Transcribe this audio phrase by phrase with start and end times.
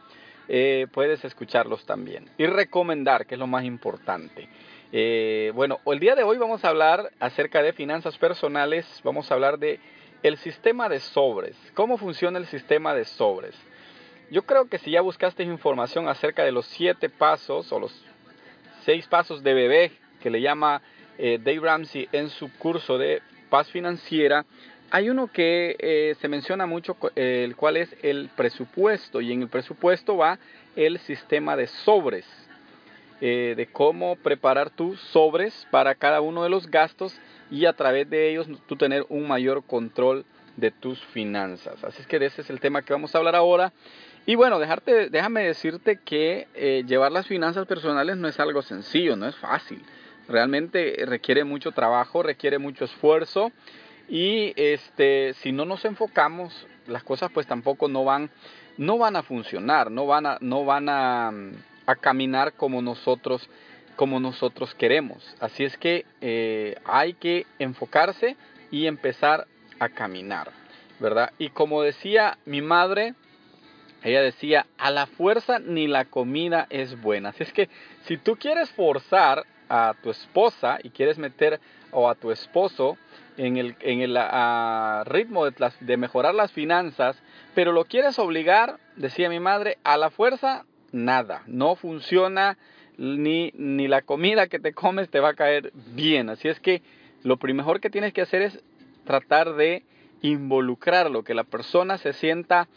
[0.48, 2.28] eh, puedes escucharlos también.
[2.36, 4.48] Y recomendar, que es lo más importante.
[4.94, 9.34] Eh, bueno, el día de hoy vamos a hablar acerca de finanzas personales, vamos a
[9.34, 9.80] hablar de
[10.22, 13.54] el sistema de sobres, cómo funciona el sistema de sobres.
[14.30, 18.04] Yo creo que si ya buscaste información acerca de los siete pasos o los
[18.84, 19.92] seis pasos de bebé
[20.22, 20.82] que le llama
[21.16, 24.44] eh, Dave Ramsey en su curso de paz financiera,
[24.90, 29.48] hay uno que eh, se menciona mucho, el cual es el presupuesto, y en el
[29.48, 30.38] presupuesto va
[30.76, 32.26] el sistema de sobres.
[33.24, 37.16] Eh, de cómo preparar tus sobres para cada uno de los gastos
[37.52, 40.24] y a través de ellos tú tener un mayor control
[40.56, 41.84] de tus finanzas.
[41.84, 43.72] Así es que ese es el tema que vamos a hablar ahora.
[44.26, 49.14] Y bueno, dejarte, déjame decirte que eh, llevar las finanzas personales no es algo sencillo,
[49.14, 49.84] no es fácil.
[50.26, 53.52] Realmente requiere mucho trabajo, requiere mucho esfuerzo
[54.08, 58.30] y este, si no nos enfocamos, las cosas pues tampoco no van,
[58.78, 61.30] no van a funcionar, no van a, no van a
[61.92, 63.48] a caminar como nosotros
[63.96, 65.22] como nosotros queremos.
[65.38, 68.36] Así es que eh, hay que enfocarse
[68.70, 69.46] y empezar
[69.78, 70.50] a caminar,
[70.98, 71.32] ¿verdad?
[71.38, 73.14] Y como decía mi madre,
[74.02, 77.28] ella decía, a la fuerza ni la comida es buena.
[77.30, 77.68] Así es que
[78.06, 81.60] si tú quieres forzar a tu esposa y quieres meter
[81.92, 82.98] o a tu esposo
[83.36, 84.18] en el, en el
[85.04, 87.16] ritmo de, de mejorar las finanzas,
[87.54, 92.56] pero lo quieres obligar, decía mi madre, a la fuerza nada, no funciona
[92.98, 96.28] ni, ni la comida que te comes te va a caer bien.
[96.28, 96.82] Así es que
[97.22, 98.60] lo primero que tienes que hacer es
[99.04, 99.84] tratar de
[100.22, 102.68] involucrarlo, que la persona se sienta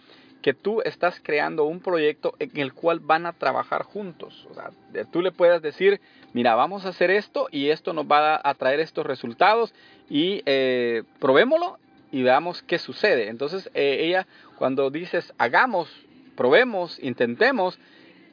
[0.42, 4.48] que tú estás creando un proyecto en el cual van a trabajar juntos.
[4.52, 4.70] O sea,
[5.12, 6.00] tú le puedas decir,
[6.34, 9.74] mira, vamos a hacer esto y esto nos va a traer estos resultados
[10.08, 11.80] y eh, probémoslo
[12.12, 13.30] y veamos qué sucede.
[13.30, 14.28] Entonces eh, ella,
[14.58, 15.90] cuando dices, hagamos,
[16.36, 17.80] probemos, intentemos,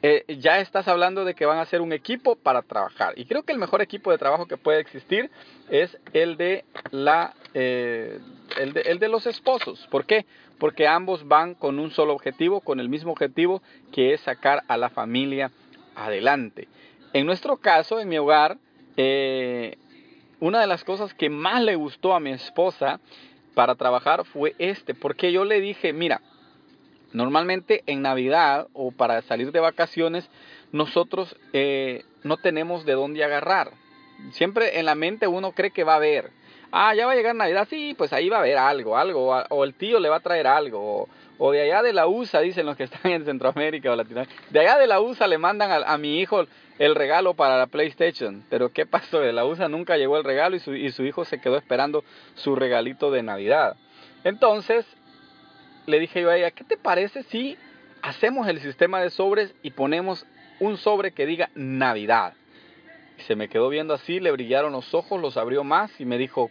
[0.05, 3.13] eh, ya estás hablando de que van a ser un equipo para trabajar.
[3.15, 5.31] Y creo que el mejor equipo de trabajo que puede existir
[5.69, 8.19] es el de, la, eh,
[8.59, 9.87] el, de, los esposos.
[9.89, 10.25] ¿Por qué?
[10.59, 13.61] Porque ambos van con un solo objetivo, con el mismo objetivo
[13.93, 15.51] que es sacar a la familia
[15.95, 16.67] adelante.
[17.13, 18.57] En nuestro caso, en mi hogar,
[18.97, 19.77] eh,
[20.41, 22.99] una de las cosas que más le gustó a mi esposa
[23.53, 26.19] para trabajar fue este, porque yo le dije, mira,
[27.13, 30.29] Normalmente en Navidad o para salir de vacaciones
[30.71, 33.71] nosotros eh, no tenemos de dónde agarrar.
[34.31, 36.31] Siempre en la mente uno cree que va a haber.
[36.71, 39.63] Ah, ya va a llegar Navidad, sí, pues ahí va a haber algo, algo, o
[39.63, 41.07] el tío le va a traer algo,
[41.37, 44.59] o, de allá de la USA, dicen los que están en Centroamérica o Latinoamérica, de
[44.59, 46.47] allá de la USA le mandan a, mi hijo
[46.79, 48.43] el regalo para la PlayStation.
[48.49, 49.19] Pero ¿qué pasó?
[49.19, 52.03] De la USA nunca llegó el regalo y su, y su hijo se quedó esperando
[52.33, 53.75] su regalito de Navidad.
[54.23, 54.87] Entonces,
[55.85, 57.57] le dije yo a ella, ¿qué te parece si
[58.01, 60.25] hacemos el sistema de sobres y ponemos
[60.59, 62.33] un sobre que diga Navidad?
[63.27, 66.49] Se me quedó viendo así, le brillaron los ojos, los abrió más y me dijo,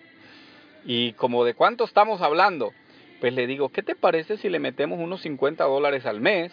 [0.84, 2.72] ¿Y como de cuánto estamos hablando?
[3.20, 6.52] Pues le digo, ¿qué te parece si le metemos unos 50 dólares al mes?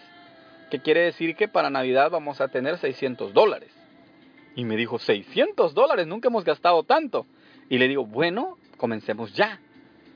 [0.69, 3.71] Que quiere decir que para Navidad vamos a tener 600 dólares.
[4.55, 7.25] Y me dijo, 600 dólares, nunca hemos gastado tanto.
[7.69, 9.59] Y le digo, bueno, comencemos ya.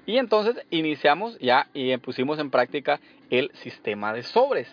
[0.05, 4.69] Y entonces iniciamos ya y pusimos en práctica el sistema de sobres.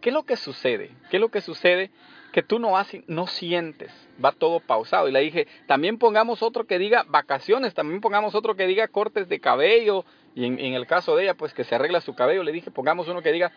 [0.00, 0.90] ¿Qué es lo que sucede?
[1.10, 1.90] ¿Qué es lo que sucede?
[2.32, 2.74] Que tú no,
[3.06, 3.92] no sientes,
[4.22, 5.08] va todo pausado.
[5.08, 9.28] Y le dije, también pongamos otro que diga vacaciones, también pongamos otro que diga cortes
[9.28, 10.04] de cabello.
[10.34, 12.70] Y en, en el caso de ella, pues que se arregla su cabello, le dije,
[12.70, 13.50] pongamos uno que diga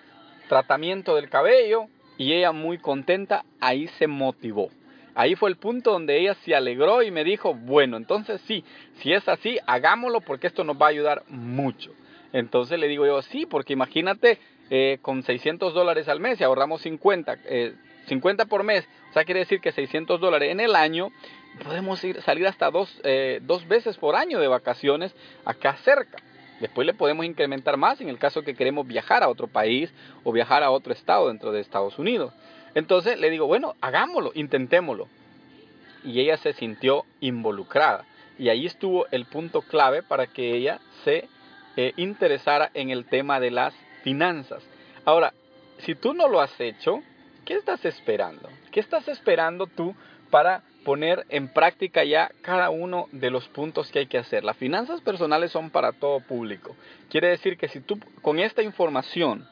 [0.47, 1.87] tratamiento del cabello.
[2.17, 4.69] Y ella muy contenta, ahí se motivó.
[5.17, 8.63] Ahí fue el punto donde ella se alegró y me dijo, bueno, entonces sí,
[8.99, 11.91] si es así, hagámoslo porque esto nos va a ayudar mucho.
[12.33, 14.37] Entonces le digo yo, sí, porque imagínate
[14.69, 17.35] eh, con 600 dólares al mes y ahorramos 50,
[18.05, 21.09] 50 eh, por mes, o sea, quiere decir que 600 dólares en el año,
[21.63, 25.15] podemos ir, salir hasta dos, eh, dos veces por año de vacaciones
[25.45, 26.19] acá cerca.
[26.59, 29.91] Después le podemos incrementar más en el caso que queremos viajar a otro país
[30.23, 32.33] o viajar a otro estado dentro de Estados Unidos.
[32.77, 35.07] Entonces le digo, bueno, hagámoslo, intentémoslo.
[36.03, 38.05] Y ella se sintió involucrada.
[38.37, 41.27] Y ahí estuvo el punto clave para que ella se
[41.75, 44.61] eh, interesara en el tema de las finanzas.
[45.05, 45.33] Ahora,
[45.79, 47.01] si tú no lo has hecho,
[47.45, 48.47] ¿qué estás esperando?
[48.71, 49.95] ¿Qué estás esperando tú
[50.29, 54.43] para poner en práctica ya cada uno de los puntos que hay que hacer?
[54.43, 56.75] Las finanzas personales son para todo público.
[57.09, 59.47] Quiere decir que si tú con esta información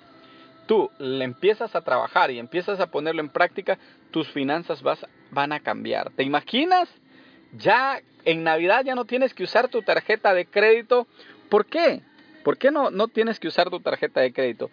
[0.65, 3.77] tú le empiezas a trabajar y empiezas a ponerlo en práctica,
[4.11, 6.11] tus finanzas vas, van a cambiar.
[6.11, 6.89] ¿Te imaginas?
[7.57, 11.07] Ya en Navidad ya no tienes que usar tu tarjeta de crédito.
[11.49, 12.01] ¿Por qué?
[12.43, 14.69] ¿Por qué no, no tienes que usar tu tarjeta de crédito?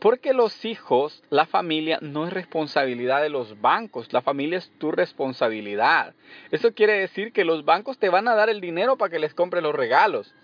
[0.00, 4.90] Porque los hijos, la familia, no es responsabilidad de los bancos, la familia es tu
[4.92, 6.14] responsabilidad.
[6.50, 9.32] Eso quiere decir que los bancos te van a dar el dinero para que les
[9.32, 10.34] compre los regalos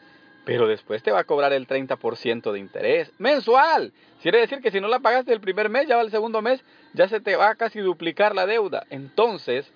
[0.44, 3.92] pero después te va a cobrar el 30% de interés mensual.
[4.22, 6.62] Quiere decir que si no la pagaste el primer mes, ya va el segundo mes,
[6.94, 8.86] ya se te va a casi duplicar la deuda.
[8.90, 9.70] Entonces,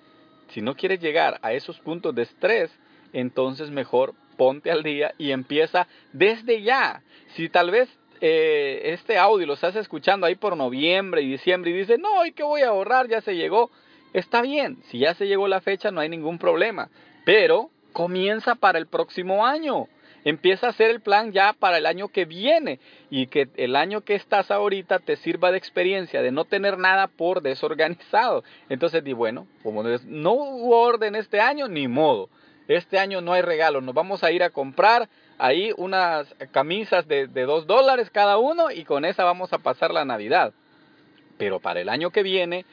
[0.48, 2.70] si no quieres llegar a esos puntos de estrés,
[3.12, 7.02] entonces mejor ponte al día y empieza desde ya.
[7.34, 7.88] Si tal vez
[8.20, 12.32] eh, este audio lo estás escuchando ahí por noviembre y diciembre y dices, no, ¿y
[12.32, 13.08] qué voy a ahorrar?
[13.08, 13.70] Ya se llegó.
[14.12, 16.88] Está bien, si ya se llegó la fecha no hay ningún problema,
[17.24, 19.88] pero comienza para el próximo año.
[20.24, 22.80] Empieza a hacer el plan ya para el año que viene
[23.10, 27.08] y que el año que estás ahorita te sirva de experiencia de no tener nada
[27.08, 28.42] por desorganizado.
[28.70, 32.30] Entonces di, bueno, como no hubo orden este año, ni modo.
[32.68, 37.26] Este año no hay regalo, nos vamos a ir a comprar ahí unas camisas de,
[37.26, 40.54] dos dólares cada uno y con esa vamos a pasar la Navidad.
[41.36, 42.64] Pero para el año que viene,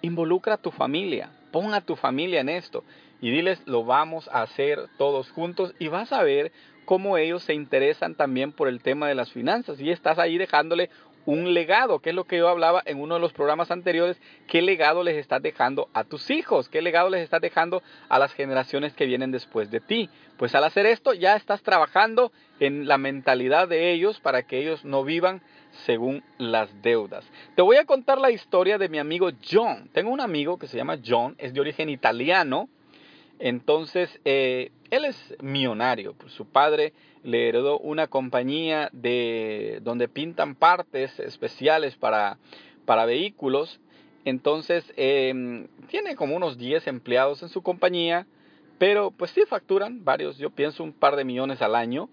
[0.00, 2.82] involucra a tu familia, pon a tu familia en esto
[3.20, 6.52] y diles, lo vamos a hacer todos juntos y vas a ver
[6.84, 10.90] cómo ellos se interesan también por el tema de las finanzas y estás ahí dejándole
[11.26, 14.62] un legado, que es lo que yo hablaba en uno de los programas anteriores, qué
[14.62, 18.94] legado les estás dejando a tus hijos, qué legado les estás dejando a las generaciones
[18.94, 20.08] que vienen después de ti.
[20.38, 24.84] Pues al hacer esto ya estás trabajando en la mentalidad de ellos para que ellos
[24.84, 25.42] no vivan
[25.84, 27.24] según las deudas.
[27.54, 29.90] Te voy a contar la historia de mi amigo John.
[29.92, 32.68] Tengo un amigo que se llama John, es de origen italiano,
[33.40, 36.14] entonces, eh, él es millonario.
[36.14, 36.92] Pues, su padre
[37.24, 42.38] le heredó una compañía de donde pintan partes especiales para,
[42.84, 43.80] para vehículos.
[44.24, 48.26] Entonces, em, tiene como unos 10 empleados en su compañía,
[48.78, 52.08] pero pues sí facturan varios, yo pienso un par de millones al año.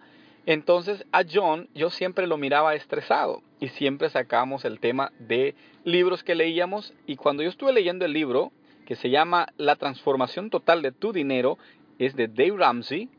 [0.45, 6.23] Entonces a John yo siempre lo miraba estresado y siempre sacábamos el tema de libros
[6.23, 8.53] que leíamos y cuando yo estuve leyendo el libro,
[8.87, 11.57] que se llama La transformación total de tu dinero,
[11.99, 13.09] es de Dave Ramsey.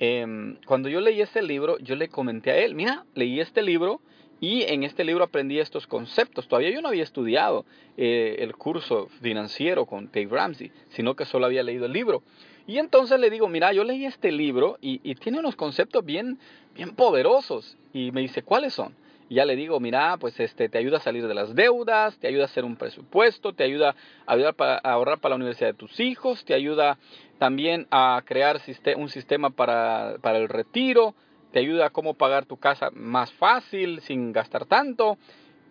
[0.00, 4.00] Em, cuando yo leí este libro, yo le comenté a él, mira, leí este libro
[4.40, 6.48] y en este libro aprendí estos conceptos.
[6.48, 7.64] Todavía yo no había estudiado
[7.96, 12.24] eh, el curso financiero con Dave Ramsey, sino que solo había leído el libro.
[12.66, 16.40] Y entonces le digo, mira, yo leí este libro y, y tiene unos conceptos bien,
[16.74, 17.76] bien poderosos.
[17.92, 18.96] Y me dice, ¿cuáles son?
[19.30, 22.42] Ya le digo, mira, pues este te ayuda a salir de las deudas, te ayuda
[22.42, 25.98] a hacer un presupuesto, te ayuda a, ayudar para, ahorrar para la universidad de tus
[25.98, 26.98] hijos, te ayuda
[27.38, 28.60] también a crear
[28.96, 31.14] un sistema para, para el retiro,
[31.52, 35.16] te ayuda a cómo pagar tu casa más fácil, sin gastar tanto.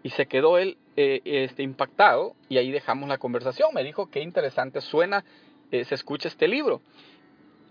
[0.01, 3.69] Y se quedó él eh, este, impactado y ahí dejamos la conversación.
[3.74, 5.24] Me dijo, qué interesante suena,
[5.72, 6.81] eh, se escucha este libro.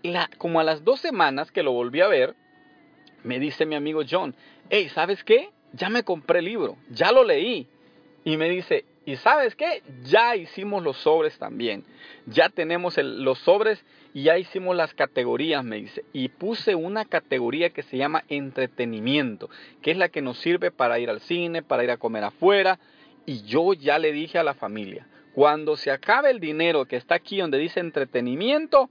[0.01, 2.35] La, como a las dos semanas que lo volví a ver,
[3.23, 4.35] me dice mi amigo John,
[4.69, 5.49] hey, ¿sabes qué?
[5.73, 7.67] Ya me compré el libro, ya lo leí.
[8.23, 9.83] Y me dice, Y sabes qué?
[10.05, 11.83] Ya hicimos los sobres también.
[12.25, 16.05] Ya tenemos los sobres y ya hicimos las categorías, me dice.
[16.13, 19.49] Y puse una categoría que se llama entretenimiento,
[19.81, 22.79] que es la que nos sirve para ir al cine, para ir a comer afuera.
[23.25, 27.15] Y yo ya le dije a la familia, cuando se acabe el dinero que está
[27.15, 28.89] aquí donde dice entretenimiento,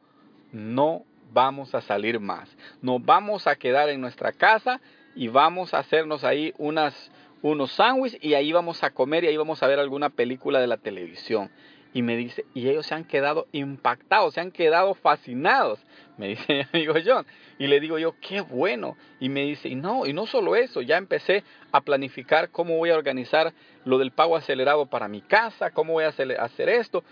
[0.51, 2.55] no vamos a salir más.
[2.83, 4.81] Nos vamos a quedar en nuestra casa
[5.15, 7.11] y vamos a hacernos ahí unas,
[7.43, 10.67] unos sándwiches y ahí vamos a comer y ahí vamos a ver alguna película de
[10.67, 11.51] la televisión.
[11.95, 15.79] Y me dice, y ellos se han quedado impactados, se han quedado fascinados,
[16.17, 17.27] me dice mi amigo John.
[17.59, 18.97] Y le digo yo, qué bueno.
[19.21, 22.91] Y me dice, y no, y no solo eso, ya empecé a planificar cómo voy
[22.91, 23.53] a organizar
[23.85, 27.05] lo del pago acelerado para mi casa, cómo voy a hacer esto.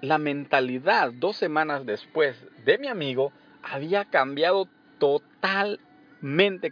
[0.00, 3.32] La mentalidad dos semanas después de mi amigo
[3.62, 4.68] había cambiado
[4.98, 5.82] totalmente,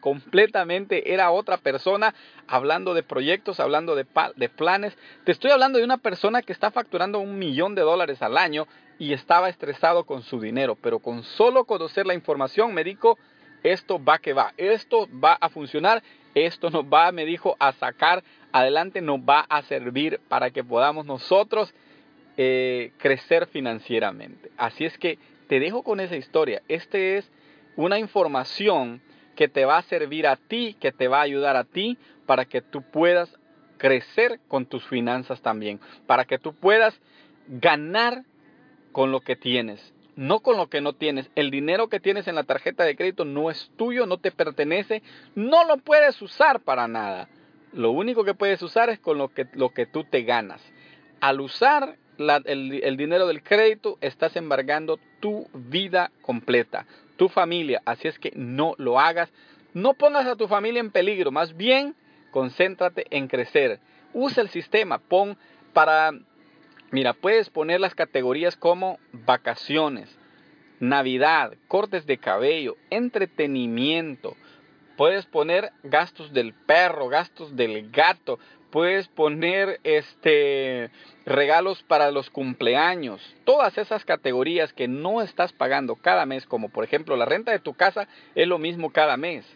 [0.01, 1.13] completamente.
[1.13, 2.15] Era otra persona
[2.47, 4.05] hablando de proyectos, hablando de,
[4.49, 4.97] planes.
[5.25, 8.67] Te estoy hablando de una persona que está facturando un millón de dólares al año
[8.99, 13.19] y estaba estresado con su dinero, pero con solo conocer la información me dijo,
[13.63, 16.03] esto va que va, esto va a funcionar,
[16.35, 21.05] esto nos va, me dijo, a sacar adelante, nos va a servir para que podamos
[21.05, 21.75] nosotros
[22.37, 24.51] eh, crecer financieramente.
[24.57, 25.19] Así es que
[25.49, 26.63] te dejo con esa historia.
[26.69, 27.31] Este es
[27.77, 29.03] una información
[29.37, 32.45] que te va a servir a ti, que te va a ayudar a ti para
[32.45, 33.39] que tú puedas
[33.79, 36.99] crecer con tus finanzas también, para que tú puedas
[37.49, 38.25] ganar
[38.93, 41.31] con lo que tienes, no con lo que no tienes.
[41.35, 45.03] El dinero que tienes en la tarjeta de crédito no es tuyo, no te pertenece,
[45.35, 47.29] no lo puedes usar para nada.
[47.73, 50.61] Lo único que puedes usar es con lo que, lo que tú te ganas.
[51.21, 56.87] Al usar el, dinero del crédito, estás embargando tu vida completa,
[57.23, 57.81] tu familia.
[57.85, 59.33] Así es que no lo hagas.
[59.75, 61.95] No pongas a tu familia en peligro, más bien
[62.33, 63.79] concéntrate en crecer.
[64.13, 65.39] Usa el sistema, pon
[65.73, 66.11] para,
[66.91, 70.19] mira, puedes poner las categorías como vacaciones,
[70.81, 74.37] Navidad, cortes de cabello, entretenimiento.
[74.97, 78.41] Puedes poner gastos del perro, gastos del gato,
[78.73, 80.91] puedes poner este
[81.25, 86.83] regalos para los cumpleaños, todas esas categorías que no estás pagando cada mes, como por
[86.83, 89.47] ejemplo la renta de tu casa es lo mismo cada mes,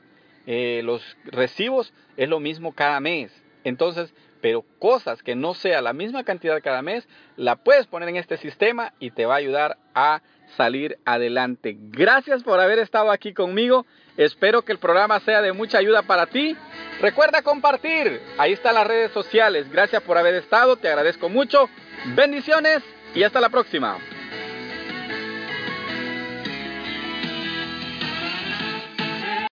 [0.47, 3.33] eh, los recibos es lo mismo cada mes,
[3.67, 4.15] entonces,
[4.47, 8.37] pero cosas que no sea la misma cantidad cada mes, la puedes poner en este
[8.37, 10.23] sistema y te va a ayudar a
[10.57, 11.77] salir adelante.
[11.77, 13.87] Gracias por haber estado aquí conmigo.
[14.17, 16.57] Espero que el programa sea de mucha ayuda para ti.
[17.01, 18.23] Recuerda compartir.
[18.39, 19.69] Ahí están las redes sociales.
[19.69, 20.77] Gracias por haber estado.
[20.77, 21.69] Te agradezco mucho.
[22.15, 22.85] Bendiciones
[23.17, 23.99] y hasta la próxima.